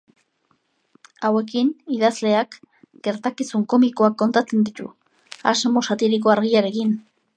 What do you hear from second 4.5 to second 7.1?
ditu asmo satiriko argiarekin.